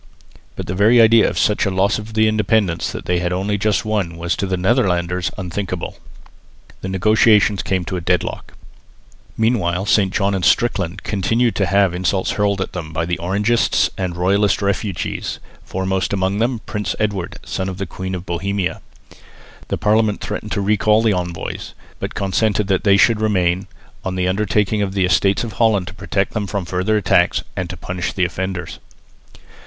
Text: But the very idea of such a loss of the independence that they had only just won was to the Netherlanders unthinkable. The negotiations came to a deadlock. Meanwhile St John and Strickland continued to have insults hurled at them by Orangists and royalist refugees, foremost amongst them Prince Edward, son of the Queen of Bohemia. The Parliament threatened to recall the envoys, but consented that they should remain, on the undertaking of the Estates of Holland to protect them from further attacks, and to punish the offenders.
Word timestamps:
But 0.55 0.65
the 0.65 0.73
very 0.73 0.99
idea 0.99 1.29
of 1.29 1.37
such 1.37 1.63
a 1.63 1.69
loss 1.69 1.99
of 1.99 2.15
the 2.15 2.27
independence 2.27 2.91
that 2.91 3.05
they 3.05 3.19
had 3.19 3.31
only 3.31 3.55
just 3.55 3.85
won 3.85 4.17
was 4.17 4.35
to 4.37 4.47
the 4.47 4.57
Netherlanders 4.57 5.29
unthinkable. 5.37 5.99
The 6.81 6.89
negotiations 6.89 7.61
came 7.61 7.85
to 7.85 7.97
a 7.97 8.01
deadlock. 8.01 8.55
Meanwhile 9.37 9.85
St 9.85 10.11
John 10.11 10.33
and 10.33 10.43
Strickland 10.43 11.03
continued 11.03 11.53
to 11.57 11.67
have 11.67 11.93
insults 11.93 12.31
hurled 12.31 12.61
at 12.61 12.73
them 12.73 12.93
by 12.93 13.05
Orangists 13.19 13.91
and 13.95 14.15
royalist 14.15 14.59
refugees, 14.63 15.37
foremost 15.63 16.13
amongst 16.13 16.39
them 16.39 16.59
Prince 16.65 16.95
Edward, 16.97 17.37
son 17.45 17.69
of 17.69 17.77
the 17.77 17.85
Queen 17.85 18.15
of 18.15 18.25
Bohemia. 18.25 18.81
The 19.67 19.77
Parliament 19.77 20.19
threatened 20.19 20.51
to 20.53 20.61
recall 20.61 21.03
the 21.03 21.13
envoys, 21.13 21.75
but 21.99 22.15
consented 22.15 22.65
that 22.69 22.85
they 22.85 22.97
should 22.97 23.21
remain, 23.21 23.67
on 24.03 24.15
the 24.15 24.27
undertaking 24.27 24.81
of 24.81 24.95
the 24.95 25.05
Estates 25.05 25.43
of 25.43 25.53
Holland 25.53 25.85
to 25.89 25.93
protect 25.93 26.33
them 26.33 26.47
from 26.47 26.65
further 26.65 26.97
attacks, 26.97 27.43
and 27.55 27.69
to 27.69 27.77
punish 27.77 28.13
the 28.13 28.25
offenders. 28.25 28.79